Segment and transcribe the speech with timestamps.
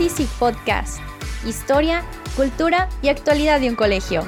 [0.00, 1.00] Easy Podcast.
[1.44, 2.04] Historia,
[2.36, 4.22] cultura y actualidad de un colegio.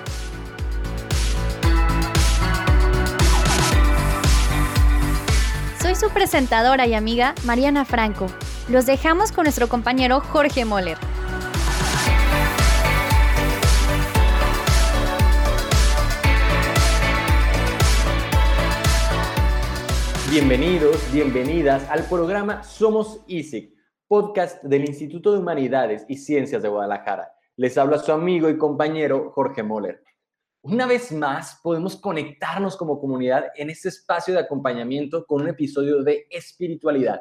[5.81, 8.27] Soy su presentadora y amiga Mariana Franco.
[8.69, 10.99] Los dejamos con nuestro compañero Jorge Moller.
[20.31, 23.80] Bienvenidos, bienvenidas al programa Somos ISIC,
[24.11, 27.33] podcast del Instituto de Humanidades y Ciencias de Guadalajara.
[27.55, 30.03] Les habla su amigo y compañero Jorge Moller.
[30.63, 36.03] Una vez más, podemos conectarnos como comunidad en este espacio de acompañamiento con un episodio
[36.03, 37.21] de espiritualidad.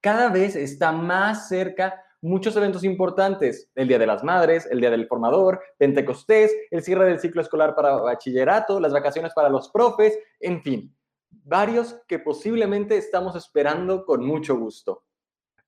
[0.00, 4.90] Cada vez está más cerca muchos eventos importantes, el Día de las Madres, el Día
[4.90, 10.18] del Formador, Pentecostés, el cierre del ciclo escolar para bachillerato, las vacaciones para los profes,
[10.40, 10.96] en fin,
[11.28, 15.05] varios que posiblemente estamos esperando con mucho gusto.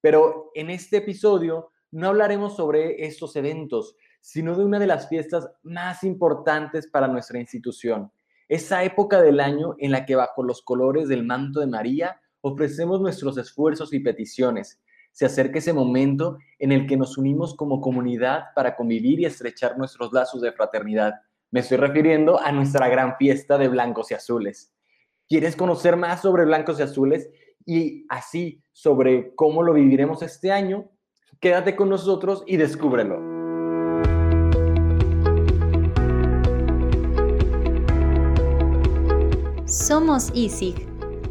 [0.01, 5.51] Pero en este episodio no hablaremos sobre estos eventos, sino de una de las fiestas
[5.63, 8.13] más importantes para nuestra institución.
[8.49, 13.01] Esa época del año en la que bajo los colores del manto de María ofrecemos
[13.01, 14.81] nuestros esfuerzos y peticiones.
[15.13, 19.77] Se acerca ese momento en el que nos unimos como comunidad para convivir y estrechar
[19.77, 21.15] nuestros lazos de fraternidad.
[21.51, 24.73] Me estoy refiriendo a nuestra gran fiesta de blancos y azules.
[25.29, 27.29] ¿Quieres conocer más sobre blancos y azules
[27.69, 30.91] y así sobre cómo lo viviremos este año?
[31.39, 33.19] Quédate con nosotros y descúbrelo.
[39.67, 40.89] Somos ISIG,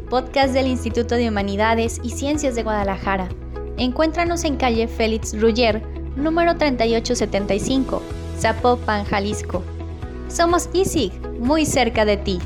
[0.08, 3.28] podcast del Instituto de Humanidades y Ciencias de Guadalajara.
[3.76, 5.82] Encuéntranos en calle Félix Ruller,
[6.14, 8.00] número 3875,
[8.38, 9.64] Zapopan, Jalisco.
[10.28, 12.38] Somos ISIG, muy cerca de ti.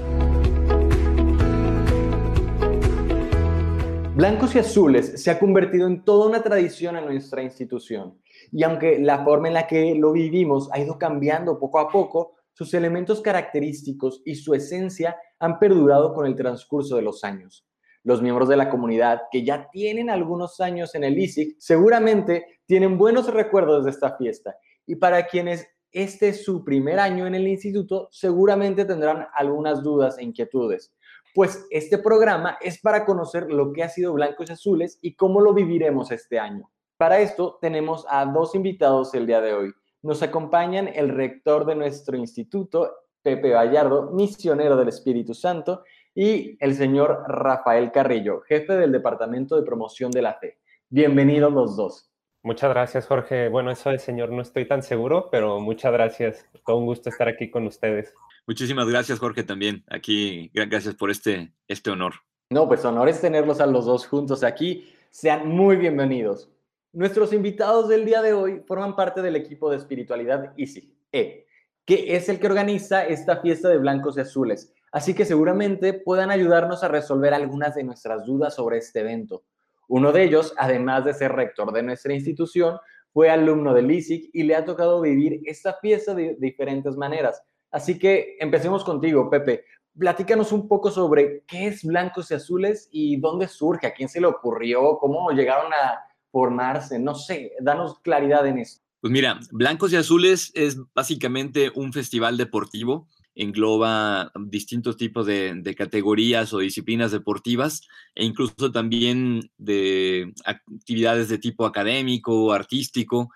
[4.14, 8.20] Blancos y Azules se ha convertido en toda una tradición en nuestra institución.
[8.50, 12.34] Y aunque la forma en la que lo vivimos ha ido cambiando poco a poco,
[12.52, 17.66] sus elementos característicos y su esencia han perdurado con el transcurso de los años.
[18.04, 22.98] Los miembros de la comunidad que ya tienen algunos años en el ISIC seguramente tienen
[22.98, 24.54] buenos recuerdos de esta fiesta.
[24.86, 30.18] Y para quienes este es su primer año en el instituto, seguramente tendrán algunas dudas
[30.18, 30.92] e inquietudes
[31.34, 35.40] pues este programa es para conocer lo que ha sido Blancos y Azules y cómo
[35.40, 36.70] lo viviremos este año.
[36.96, 39.72] Para esto tenemos a dos invitados el día de hoy.
[40.02, 45.84] Nos acompañan el rector de nuestro instituto, Pepe Vallardo, misionero del Espíritu Santo,
[46.14, 50.58] y el señor Rafael Carrillo, jefe del Departamento de Promoción de la Fe.
[50.90, 52.10] Bienvenidos los dos.
[52.42, 53.48] Muchas gracias, Jorge.
[53.48, 56.44] Bueno, eso del señor no estoy tan seguro, pero muchas gracias.
[56.66, 58.12] Todo un gusto estar aquí con ustedes.
[58.46, 59.84] Muchísimas gracias, Jorge, también.
[59.88, 62.14] Aquí, gracias por este, este honor.
[62.50, 64.92] No, pues honor es tenerlos a los dos juntos aquí.
[65.10, 66.50] Sean muy bienvenidos.
[66.92, 71.46] Nuestros invitados del día de hoy forman parte del equipo de espiritualidad ISI, E,
[71.86, 74.74] que es el que organiza esta fiesta de blancos y azules.
[74.90, 79.44] Así que seguramente puedan ayudarnos a resolver algunas de nuestras dudas sobre este evento.
[79.88, 82.76] Uno de ellos, además de ser rector de nuestra institución,
[83.12, 87.98] fue alumno del ISIC y le ha tocado vivir esta fiesta de diferentes maneras Así
[87.98, 89.64] que empecemos contigo, Pepe.
[89.98, 94.20] Platícanos un poco sobre qué es Blancos y Azules y dónde surge, a quién se
[94.20, 95.98] le ocurrió, cómo llegaron a
[96.30, 98.82] formarse, no sé, danos claridad en esto.
[99.00, 105.74] Pues mira, Blancos y Azules es básicamente un festival deportivo, engloba distintos tipos de, de,
[105.74, 107.82] categorías o disciplinas deportivas
[108.14, 113.30] e incluso también de actividades de tipo académico, artístico,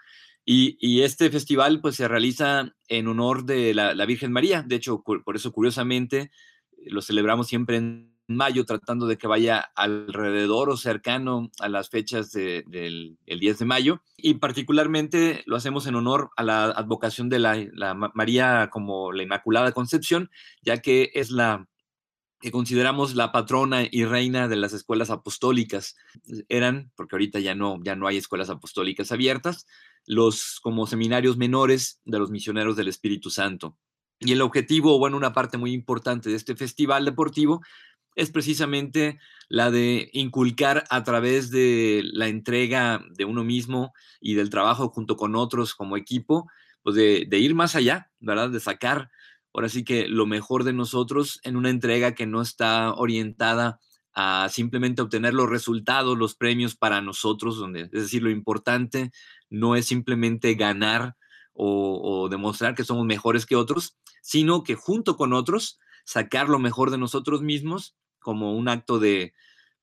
[0.47, 4.63] y, este festival pues se realiza en honor de la, Virgen María.
[4.63, 6.31] De hecho, por eso curiosamente
[6.87, 12.33] lo celebramos siempre en mayo, tratando de que vaya alrededor o cercano a las fechas
[12.33, 14.03] del 10 de mayo.
[14.17, 19.23] Y particularmente lo hacemos en honor a la advocación de la, la María como la
[19.23, 20.31] Inmaculada Concepción,
[20.63, 21.67] ya que es la
[22.41, 25.97] que consideramos la patrona y reina de las escuelas apostólicas.
[26.49, 29.67] Eran, porque ahorita ya no, ya no hay escuelas apostólicas abiertas,
[30.07, 33.77] los como seminarios menores de los misioneros del Espíritu Santo.
[34.19, 37.61] Y el objetivo, bueno, una parte muy importante de este festival deportivo
[38.15, 39.19] es precisamente
[39.49, 45.17] la de inculcar a través de la entrega de uno mismo y del trabajo junto
[45.17, 46.49] con otros como equipo,
[46.83, 48.51] pues de, ir más allá, ¿verdad?
[48.51, 49.11] De sacar
[49.53, 53.81] ahora sí que lo mejor de nosotros en una entrega que no está orientada
[54.19, 59.11] a simplemente obtener los resultados, los premios para nosotros, donde, es decir, lo importante
[59.51, 61.17] no es simplemente ganar
[61.53, 66.91] o, demostrar que somos mejores que otros, sino que junto con otros sacar lo mejor
[66.91, 69.35] de nosotros mismos como un acto de,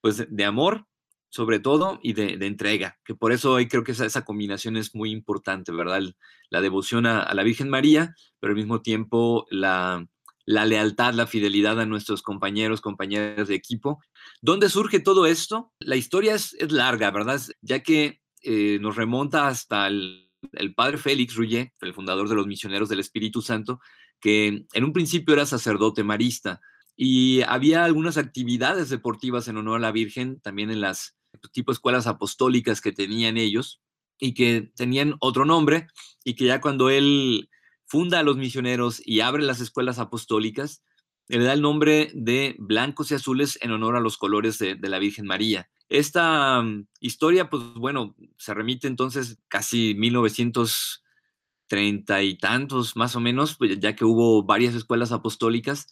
[0.02, 0.88] pues, de amor
[1.30, 5.10] sobre todo, y de, entrega, que por eso hoy creo que esa, combinación es muy
[5.10, 6.04] importante, ¿verdad?
[6.52, 10.06] La devoción a, la Virgen María, pero al mismo tiempo la,
[10.46, 14.04] lealtad, la fidelidad a nuestros compañeros, compañeras de equipo.
[14.42, 15.72] ¿Dónde surge todo esto?
[15.80, 17.42] La historia es, larga, ¿verdad?
[17.62, 22.48] Ya que eh, nos remonta hasta el, el padre Félix Ruyé, el fundador de los
[22.48, 23.80] misioneros del Espíritu Santo,
[24.20, 26.62] que en un principio era sacerdote marista
[26.96, 31.16] y había algunas actividades deportivas en honor a la Virgen, también en las
[31.52, 33.82] tipo escuelas apostólicas que tenían ellos
[34.20, 35.88] y que tenían otro nombre
[36.24, 37.50] y que ya cuando él
[37.86, 40.84] funda a los misioneros y abre las escuelas apostólicas,
[41.28, 45.00] le da el nombre de blancos y azules en honor a los colores de, la
[45.00, 45.70] Virgen María.
[45.90, 53.56] Esta mm, historia, pues bueno, se remite entonces casi 1930 y tantos más o menos,
[53.56, 55.88] pues, ya que hubo varias escuelas apostólicas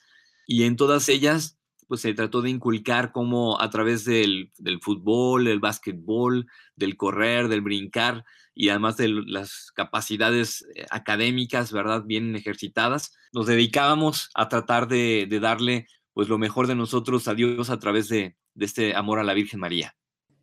[0.47, 1.60] y en todas ellas
[1.91, 4.49] pues se trató de inculcar cómo a través del,
[4.79, 8.23] fútbol, el básquetbol, del correr, del brincar
[8.55, 12.03] y además de las capacidades eh, académicas, ¿verdad?
[12.05, 17.69] Bien ejercitadas, nos dedicábamos a tratar de, darle pues lo mejor de nosotros a Dios
[17.69, 19.93] a través de, de este amor a la Virgen María.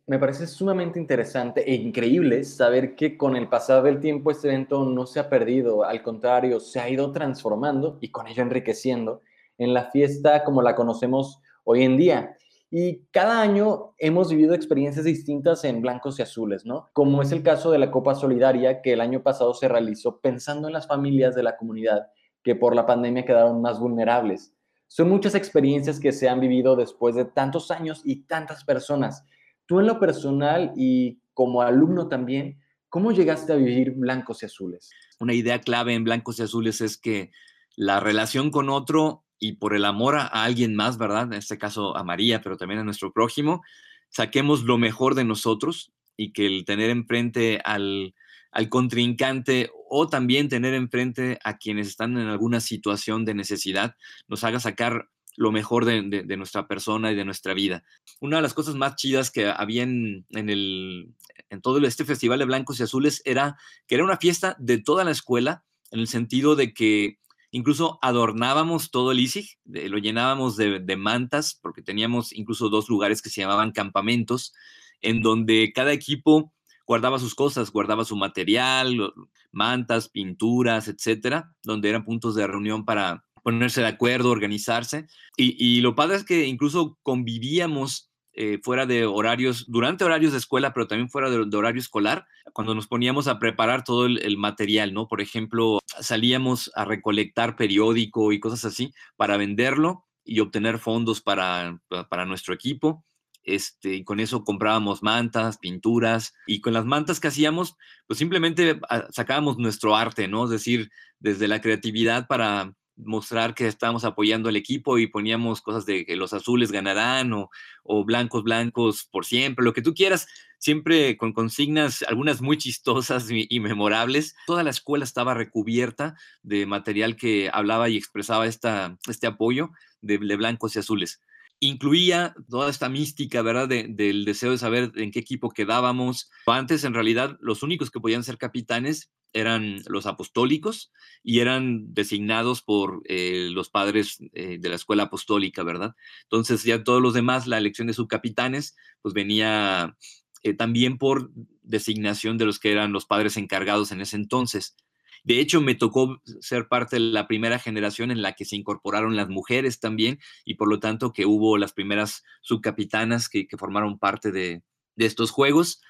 [0.05, 4.85] Me parece sumamente interesante e increíble saber que con el pasar del tiempo este evento
[4.85, 9.23] no se ha perdido, al contrario, se ha ido transformando y con ello enriqueciendo
[9.59, 12.35] en la fiesta como la conocemos hoy en día.
[12.71, 16.89] Y cada año hemos vivido experiencias distintas en blancos y azules, ¿no?
[16.93, 20.67] Como es el caso de la Copa Solidaria que el año pasado se realizó pensando
[20.67, 22.07] en las familias de la comunidad
[22.43, 24.53] que por la pandemia quedaron más vulnerables.
[24.87, 29.25] Son muchas experiencias que se han vivido después de tantos años y tantas personas.
[29.65, 34.91] Tú en lo personal y como alumno también, ¿cómo llegaste a vivir blancos y azules?
[35.19, 37.31] Una idea clave en blancos y azules es que
[37.75, 41.23] la relación con otro y por el amor a, alguien más, ¿verdad?
[41.23, 43.63] En este caso a María, pero también a nuestro prójimo,
[44.09, 48.13] saquemos lo mejor de nosotros y que el tener enfrente al,
[48.51, 53.95] al contrincante o también tener enfrente a quienes están en alguna situación de necesidad
[54.27, 55.09] nos haga sacar
[55.39, 56.01] lo mejor de,
[56.35, 57.85] nuestra persona y de nuestra vida.
[58.19, 61.13] Una de las cosas más chidas que había en, el,
[61.49, 63.57] en todo este festival de blancos y azules era
[63.87, 67.19] que era una fiesta de toda la escuela, en el sentido de que
[67.51, 73.29] Incluso adornábamos todo el ISIG, lo llenábamos de, mantas, porque teníamos incluso dos lugares que
[73.29, 74.53] se llamaban campamentos,
[75.01, 76.53] en donde cada equipo
[76.85, 79.13] guardaba sus cosas, guardaba su material,
[79.51, 85.07] mantas, pinturas, etcétera, donde eran puntos de reunión para ponerse de acuerdo, organizarse.
[85.37, 88.08] Y, y lo padre es que incluso convivíamos
[88.41, 92.73] eh, fuera de horarios, durante horarios de escuela, pero también fuera de, horario escolar, cuando
[92.73, 95.09] nos poníamos a preparar todo el, material, ¿no?
[95.09, 101.81] Por ejemplo, salíamos a recolectar periódico y cosas así para venderlo y obtener fondos para,
[102.07, 103.03] para nuestro equipo.
[103.43, 107.75] Este, y con eso comprábamos mantas, pinturas, y con las mantas que hacíamos,
[108.07, 110.45] pues simplemente ah, sacábamos nuestro arte, ¿no?
[110.45, 110.89] Es decir,
[111.19, 116.15] desde la creatividad para mostrar que estábamos apoyando al equipo y poníamos cosas de que
[116.15, 117.49] los azules ganarán o,
[117.83, 123.27] o, blancos, blancos por siempre, lo que tú quieras, siempre con consignas, algunas muy chistosas
[123.31, 124.35] y, memorables.
[124.45, 130.17] Toda la escuela estaba recubierta de material que hablaba y expresaba esta, este apoyo de,
[130.17, 131.21] blancos y azules
[131.61, 133.67] incluía toda esta mística, ¿verdad?
[133.67, 136.31] del deseo de saber en qué equipo quedábamos.
[136.47, 140.91] Antes, en realidad, los únicos que podían ser capitanes eran los apostólicos
[141.23, 145.95] y eran designados por eh, los padres eh, de la escuela apostólica, ¿verdad?
[146.23, 149.95] Entonces ya todos los demás, la elección de subcapitanes, pues venía
[150.43, 151.31] eh, también por
[151.61, 154.75] designación de los que eran los padres encargados en ese entonces.
[155.23, 159.17] De hecho, me tocó ser parte de la primera generación en la que se incorporaron
[159.17, 164.31] las mujeres también y por lo tanto que hubo las primeras subcapitanas que, formaron parte
[164.31, 164.63] de,
[164.95, 165.81] de estos juegos.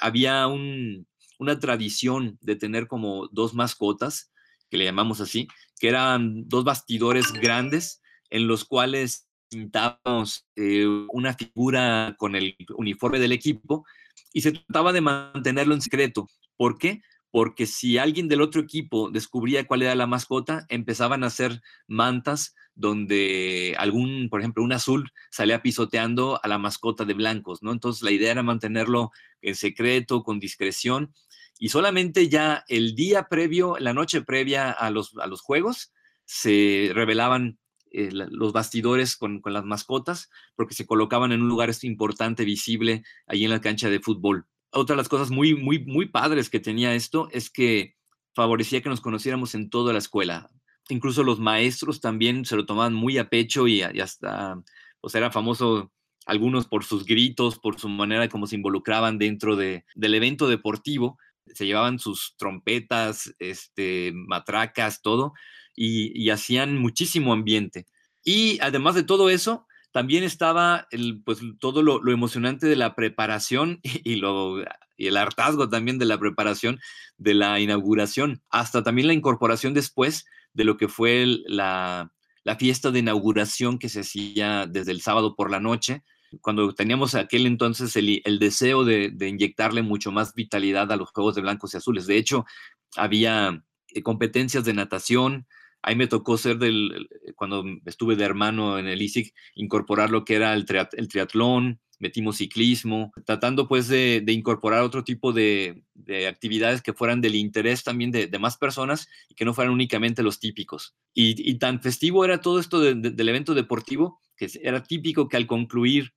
[0.00, 4.32] había un, una tradición de tener como dos mascotas,
[4.70, 5.48] que le llamamos así,
[5.80, 13.18] que eran dos bastidores grandes en los cuales pintábamos eh, una figura con el uniforme
[13.18, 13.86] del equipo
[14.32, 16.28] y se trataba de mantenerlo en secreto.
[16.56, 17.00] ¿Por qué?
[17.30, 22.54] Porque si alguien del otro equipo descubría cuál era la mascota, empezaban a hacer mantas
[22.74, 27.72] donde algún, por ejemplo, un azul salía pisoteando a la mascota de blancos, ¿no?
[27.72, 29.10] Entonces la idea era mantenerlo
[29.42, 31.12] en secreto, con discreción,
[31.58, 35.92] y solamente ya el día previo, la noche previa a los, a los juegos,
[36.24, 37.58] se revelaban
[37.90, 43.02] eh, los bastidores con, con, las mascotas, porque se colocaban en un lugar importante, visible,
[43.26, 44.46] ahí en la cancha de fútbol.
[44.70, 47.96] Otra de las cosas muy, muy, muy padres que tenía esto es que
[48.34, 50.50] favorecía que nos conociéramos en toda la escuela.
[50.88, 54.62] Incluso los maestros también se lo tomaban muy a pecho y, y hasta,
[55.00, 55.92] pues era famoso
[56.28, 61.18] algunos por sus gritos, por su manera como se involucraban dentro de, del evento deportivo,
[61.54, 65.32] se llevaban sus trompetas, este, matracas, todo,
[65.74, 67.86] y, hacían muchísimo ambiente.
[68.24, 69.66] Y además de todo eso,
[69.98, 74.60] también estaba el, pues, todo lo, emocionante de la preparación y, lo,
[74.96, 76.78] y el hartazgo también de la preparación
[77.16, 82.12] de la inauguración, hasta también la incorporación después de lo que fue la,
[82.44, 86.04] la fiesta de inauguración que se hacía desde el sábado por la noche,
[86.42, 91.42] cuando teníamos aquel entonces el, deseo de, inyectarle mucho más vitalidad a los Juegos de
[91.42, 92.06] Blancos y Azules.
[92.06, 92.46] De hecho,
[92.94, 95.48] había eh, competencias de natación.
[95.82, 100.34] Ahí me tocó ser del, cuando estuve de hermano en el ISIC, incorporar lo que
[100.34, 105.84] era el, triatlón, metimos ciclismo, tratando pues de, incorporar otro tipo de,
[106.28, 110.40] actividades que fueran del interés también de, más personas y que no fueran únicamente los
[110.40, 110.96] típicos.
[111.14, 116.14] Y, tan festivo era todo esto del evento deportivo que era típico que al concluir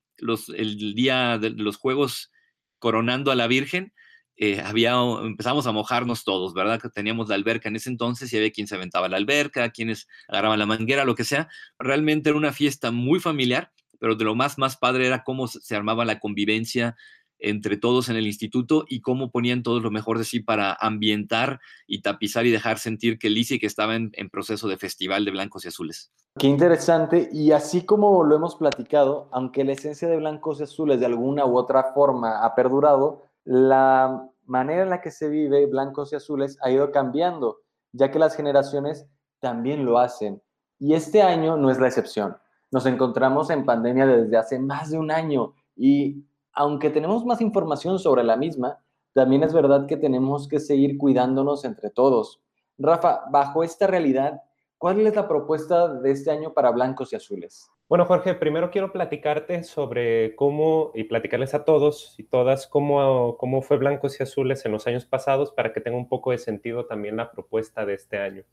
[0.56, 2.32] el día de los Juegos
[2.80, 3.94] coronando a la Virgen,
[4.44, 6.82] eh, había, empezamos a mojarnos todos, ¿verdad?
[6.82, 10.08] Que teníamos la alberca en ese entonces y había quien se aventaba la alberca, quienes
[10.28, 11.48] agarraban la manguera, lo que sea.
[11.78, 15.76] Realmente era una fiesta muy familiar, pero de lo más, más padre era cómo se
[15.76, 16.96] armaba la convivencia
[17.38, 21.60] entre todos en el instituto y cómo ponían todos lo mejor de sí para ambientar
[21.86, 25.30] y tapizar y dejar sentir que el que estaba en, en proceso de festival de
[25.30, 26.12] blancos y azules.
[26.40, 27.30] Qué interesante.
[27.32, 31.46] Y así como lo hemos platicado, aunque la esencia de blancos y azules de alguna
[31.46, 36.58] u otra forma ha perdurado, la manera en la que se vive blancos y azules
[36.62, 37.60] ha ido cambiando,
[37.94, 39.08] ya que las generaciones
[39.40, 40.42] también lo hacen.
[40.78, 42.38] Y este año no es la excepción.
[42.70, 47.98] Nos encontramos en pandemia desde hace más de un año y aunque tenemos más información
[47.98, 48.78] sobre la misma,
[49.14, 52.42] también es verdad que tenemos que seguir cuidándonos entre todos.
[52.78, 54.42] Rafa, bajo esta realidad,
[54.82, 57.70] ¿Cuál es la propuesta de este año para blancos y azules?
[57.92, 63.62] Bueno, Jorge, primero quiero platicarte sobre cómo, y platicarles a todos y todas, cómo, cómo
[63.62, 66.86] fue blancos y azules en los años pasados para que tenga un poco de sentido
[66.86, 68.46] también la propuesta de este año.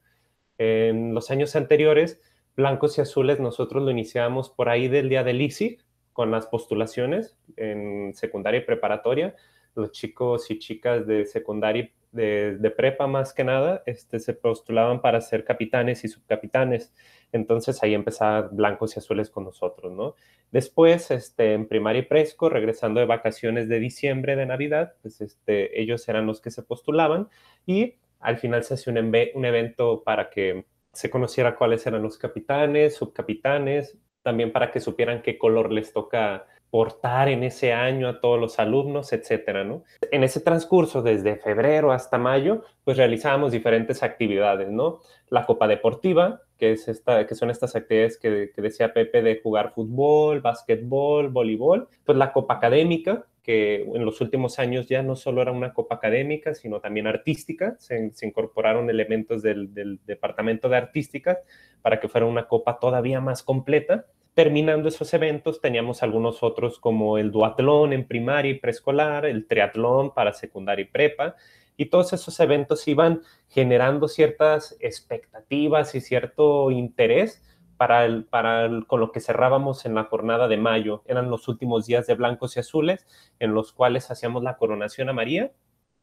[0.59, 2.21] En los años anteriores,
[2.57, 7.37] blancos y azules nosotros lo iniciamos por ahí del día del ISIC, con las postulaciones
[7.57, 9.37] en secundaria y preparatoria.
[9.77, 15.21] Los chicos y chicas de secundaria de, prepa más que nada, este, se postulaban para
[15.21, 16.93] ser capitanes y subcapitanes.
[17.33, 20.15] Entonces ahí empezaban blancos y azules con nosotros, ¿no?
[20.51, 25.81] Después, este, en primaria y presco, regresando de vacaciones de diciembre, de Navidad, pues este,
[25.81, 27.29] ellos eran los que se postulaban
[27.67, 32.17] y al final se hacía un, un evento para que se conociera cuáles eran los
[32.17, 38.21] capitanes, subcapitanes, también para que supieran qué color les toca portar en ese año a
[38.21, 39.85] todos los alumnos, etcétera, ¿no?
[40.11, 45.01] En ese transcurso, desde febrero hasta mayo, pues realizábamos diferentes actividades, ¿no?
[45.29, 51.29] La Copa Deportiva, que, son estas actividades que, que decía Pepe de jugar fútbol, básquetbol,
[51.29, 55.73] voleibol, pues la Copa Académica, que en los últimos años ya no solo era una
[55.73, 57.77] copa académica, sino también artística.
[57.79, 61.39] Se, se incorporaron elementos del, del, departamento de artística
[61.81, 64.05] para que fuera una copa todavía más completa
[64.39, 70.15] terminando esos eventos teníamos algunos otros como el duatlón en primaria y preescolar, el triatlón
[70.15, 71.35] para secundaria y prepa,
[71.79, 77.43] y todos esos eventos iban generando ciertas expectativas y cierto interés
[77.79, 81.03] para, el, para con lo que cerrábamos en la jornada de mayo.
[81.07, 83.07] Eran los últimos días de blancos y azules
[83.39, 85.53] en los cuales hacíamos la coronación a María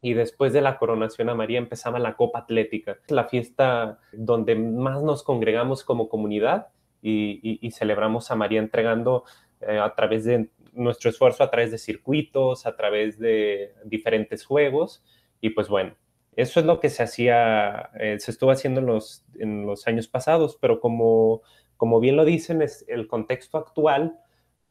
[0.02, 5.04] y después de la coronación a María empezaba la Copa Atlética, la fiesta donde más
[5.04, 6.68] nos congregamos como comunidad
[7.02, 9.26] y, celebramos a María entregando
[9.60, 15.04] eh, a través de nuestro esfuerzo, a través de circuitos, a través de diferentes juegos.
[15.46, 15.96] Y pues bueno,
[16.36, 20.08] eso es lo que se hacía, eh, se estuvo haciendo en los, en los años
[20.08, 21.44] pasados, pero como,
[21.78, 24.18] como bien lo dicen, es el contexto actual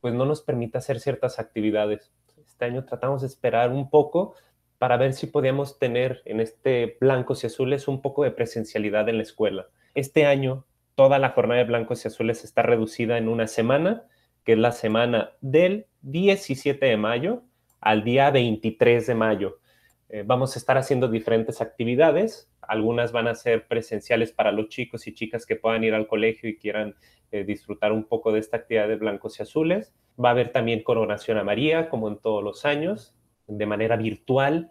[0.00, 2.12] pues no nos permite hacer ciertas actividades.
[2.44, 4.34] Este año tratamos de esperar un poco
[4.78, 9.18] para ver si podíamos tener en este blancos y azules un poco de presencialidad en
[9.18, 9.68] la escuela.
[9.94, 10.66] Este año
[10.96, 14.08] toda la jornada de blancos y azules está reducida en una semana,
[14.42, 17.44] que es la semana del 17 de mayo
[17.80, 19.60] al día 23 de mayo.
[20.14, 22.48] Eh, vamos a estar haciendo diferentes actividades.
[22.60, 26.48] Algunas van a ser presenciales para los chicos y chicas que puedan ir al colegio
[26.48, 26.94] y quieran
[27.32, 29.92] eh, disfrutar un poco de esta actividad de blancos y azules.
[30.24, 33.16] Va a haber también coronación a María, como en todos los años,
[33.48, 34.70] de manera virtual.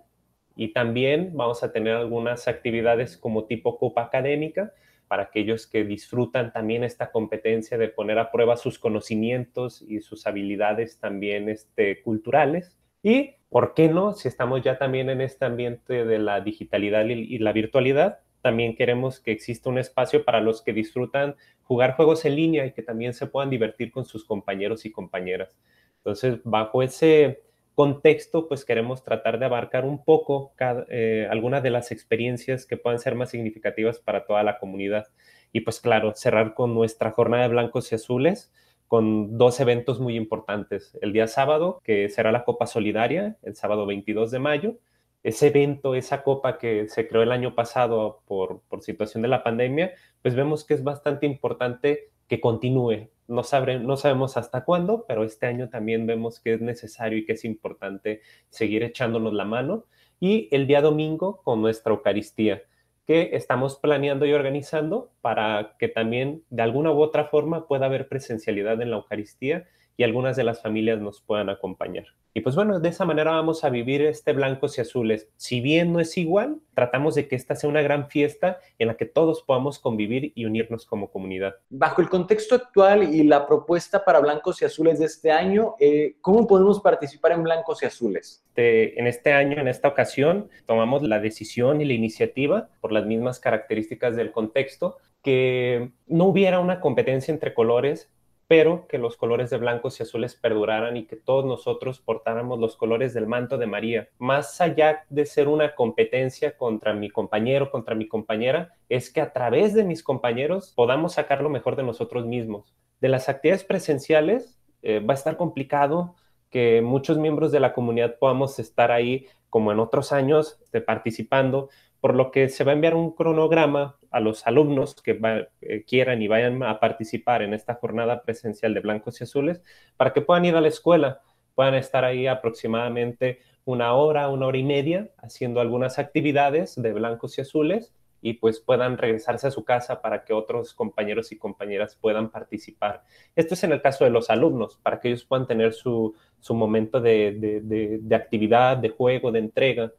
[0.56, 4.72] Y también vamos a tener algunas actividades como tipo copa académica,
[5.10, 10.26] para aquellos que disfrutan también esta competencia de poner a prueba sus conocimientos y sus
[10.26, 12.78] habilidades también este, culturales.
[13.04, 14.14] Y, ¿por qué no?
[14.14, 19.20] Si estamos ya también en este ambiente de la digitalidad y la virtualidad, también queremos
[19.20, 23.14] que exista un espacio para los que disfrutan jugar juegos en línea y que también
[23.14, 25.56] se puedan divertir con sus compañeros y compañeras.
[25.98, 27.44] Entonces, bajo ese
[27.76, 30.52] contexto, pues queremos tratar de abarcar un poco
[30.90, 35.10] eh, algunas de las experiencias que puedan ser más significativas para toda la comunidad.
[35.52, 38.52] Y pues claro, cerrar con nuestra jornada de blancos y azules
[38.94, 40.96] con dos eventos muy importantes.
[41.02, 44.78] El día sábado, que será la Copa Solidaria, el sábado 22 de mayo.
[45.24, 49.44] Ese evento, esa copa que se creó el año pasado por, por situación de la
[49.44, 53.10] pandemia, pues vemos que es bastante importante que continúe.
[53.28, 53.42] No,
[53.82, 57.46] no sabemos hasta cuándo, pero este año también vemos que es necesario y que es
[57.46, 59.86] importante seguir echándonos la mano.
[60.20, 62.62] Y el día domingo con nuestra Eucaristía
[63.06, 68.08] que estamos planeando y organizando para que también de alguna u otra forma pueda haber
[68.08, 69.66] presencialidad en la Eucaristía
[69.98, 72.06] y algunas de las familias nos puedan acompañar.
[72.36, 75.30] Y pues bueno, de esa manera vamos a vivir este blancos y azules.
[75.38, 78.96] Si bien no es igual, tratamos de que esta sea una gran fiesta en la
[78.96, 81.56] que todos podamos convivir y unirnos como comunidad.
[81.70, 86.16] Bajo el contexto actual y la propuesta para blancos y azules de este año, eh,
[86.22, 88.40] ¿cómo podemos participar en blancos y azules?
[88.56, 93.40] en este año, en esta ocasión, tomamos la decisión y la iniciativa por las mismas
[93.40, 98.12] características del contexto que no hubiera una competencia entre colores,
[98.48, 102.76] pero que los colores de blancos y azules perduraran y que todos nosotros portáramos los
[102.76, 104.10] colores del manto de María.
[104.18, 109.34] Más allá de ser una competencia contra mi compañero, contra mi compañera, es que a
[109.34, 112.76] través de mis compañeros podamos sacar lo mejor de nosotros mismos.
[113.00, 116.16] De las actividades presenciales eh, va a estar complicado
[116.50, 121.70] que muchos miembros de la comunidad podamos estar ahí como en otros años de participando,
[122.04, 125.18] por lo que se va a enviar un cronograma a los alumnos que
[125.62, 129.62] eh, quieran y vayan a participar en esta jornada presencial de blancos y azules
[129.96, 131.22] para que puedan ir a la escuela,
[131.56, 137.38] puedan estar ahí aproximadamente una hora, una hora y media haciendo algunas actividades de blancos
[137.38, 141.96] y azules y pues puedan regresarse a su casa para que otros compañeros y compañeras
[141.96, 143.06] puedan participar.
[143.34, 146.14] Esto es en el caso de los alumnos, para que ellos puedan tener su,
[146.50, 147.62] momento de,
[148.02, 149.94] de actividad, de juego, de entrega.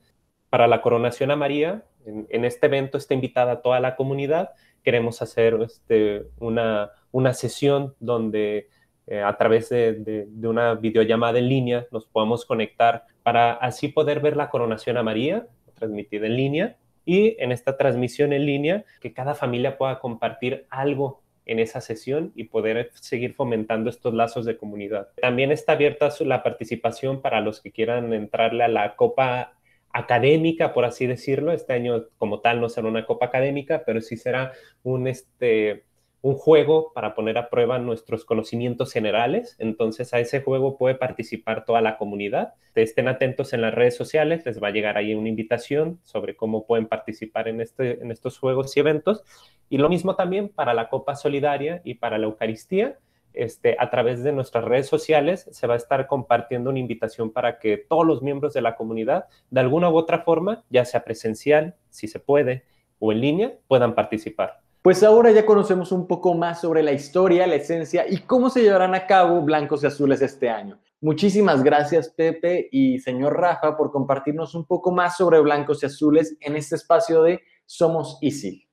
[0.51, 4.51] Para la coronación a María, en, este evento está invitada toda la comunidad.
[4.83, 6.91] Queremos hacer este, una,
[7.33, 8.69] sesión donde
[9.07, 14.37] eh, a través de, una videollamada en línea nos podamos conectar para así poder ver
[14.37, 19.35] la coronación a María, transmitida en línea, y en esta transmisión en línea que cada
[19.35, 25.09] familia pueda compartir algo en esa sesión y poder seguir fomentando estos lazos de comunidad.
[25.21, 29.53] También está abierta la participación para los que quieran entrarle a la Copa
[29.95, 31.53] académica, por así decirlo.
[31.53, 34.53] Este año como tal no será una copa académica, pero sí será
[34.83, 35.85] un, este,
[36.21, 39.55] un juego para poner a prueba nuestros conocimientos generales.
[39.61, 42.55] Entonces a ese juego puede participar toda la comunidad.
[42.75, 46.67] Estén atentos en las redes sociales, les va a llegar ahí una invitación sobre cómo
[46.67, 49.23] pueden participar en, este, en estos juegos y eventos.
[49.71, 52.99] Y lo mismo también para la Copa Solidaria y para la Eucaristía.
[53.35, 57.59] Este, a través de nuestras redes sociales se va a estar compartiendo una invitación para
[57.59, 61.75] que todos los miembros de la comunidad, de alguna u otra forma, ya sea presencial,
[61.91, 62.65] si se puede,
[63.01, 64.61] o en línea, puedan participar.
[64.83, 68.63] Pues ahora ya conocemos un poco más sobre la historia, la esencia y cómo se
[68.63, 70.79] llevarán a cabo Blancos y Azules este año.
[71.01, 76.37] Muchísimas gracias Pepe y señor Rafa por compartirnos un poco más sobre Blancos y Azules
[76.41, 78.69] en este espacio de Somos Easy.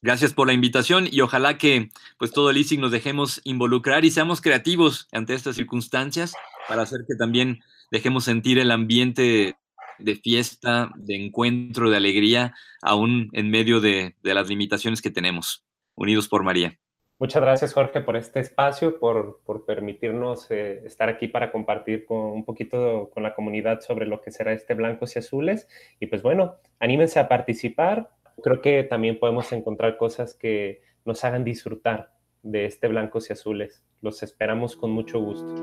[0.00, 4.12] Gracias por la invitación y ojalá que pues todo el ISIC nos dejemos involucrar y
[4.12, 6.34] seamos creativos ante estas circunstancias
[6.68, 9.56] para hacer que también dejemos sentir el ambiente
[9.98, 15.64] de fiesta, de encuentro, de alegría, aún en medio de, las limitaciones que tenemos.
[15.96, 16.78] Unidos por María.
[17.18, 22.44] Muchas gracias, Jorge, por este espacio, por, permitirnos eh, estar aquí para compartir con, un
[22.44, 25.66] poquito con la comunidad sobre lo que será este Blancos y Azules.
[25.98, 28.10] Y pues bueno, anímense a participar,
[28.42, 33.82] creo que también podemos encontrar cosas que nos hagan disfrutar de este blancos y azules.
[34.00, 35.54] Los esperamos con mucho gusto.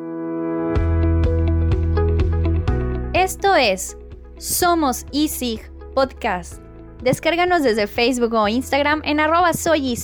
[3.14, 3.98] Esto es
[4.38, 6.62] Somos ISIG Podcast.
[7.02, 9.96] Descárganos desde Facebook o Instagram en arroba soy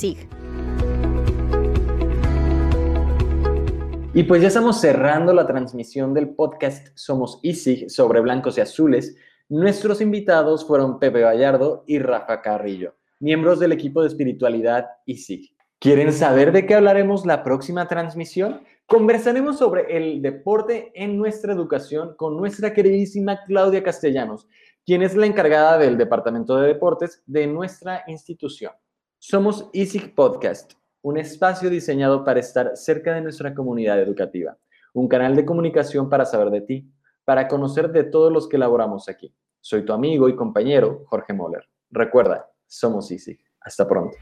[4.14, 9.16] Y pues ya estamos cerrando la transmisión del podcast Somos ISIG sobre blancos y azules.
[9.52, 15.54] Nuestros invitados fueron Pepe Gallardo y Rafa Carrillo, miembros del equipo de espiritualidad ISIG.
[15.78, 18.62] ¿Quieren saber de qué hablaremos la próxima transmisión?
[18.86, 24.48] Conversaremos sobre el deporte en nuestra educación con nuestra queridísima Claudia Castellanos,
[24.86, 28.72] quien es la encargada del Departamento de Deportes de nuestra institución.
[29.20, 34.58] Somos ISIG Podcast, un espacio diseñado para estar cerca de nuestra comunidad educativa,
[34.94, 36.90] un canal de comunicación para saber de ti,
[37.26, 39.34] para conocer de todos los que elaboramos aquí.
[39.60, 41.64] Soy tu amigo y compañero Jorge Moller.
[41.90, 43.38] Recuerda, somos Easy.
[43.62, 44.18] Hasta pronto.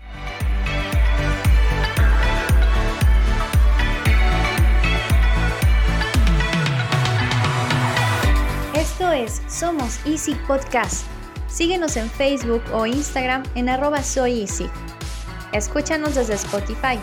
[9.13, 11.05] es Somos Easy Podcast.
[11.47, 14.69] Síguenos en Facebook o Instagram en arroba soy Easy.
[15.51, 16.99] Escúchanos desde Spotify.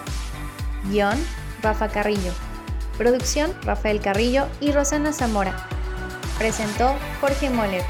[0.85, 1.19] Guión,
[1.63, 2.33] Rafa Carrillo.
[2.97, 5.76] Producción, Rafael Carrillo y Rosana Zamora.
[6.38, 7.85] Presentó Jorge Moller.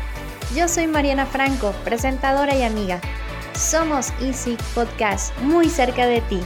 [0.55, 3.01] Yo soy Mariana Franco, presentadora y amiga.
[3.55, 6.41] Somos Easy Podcast, muy cerca de ti.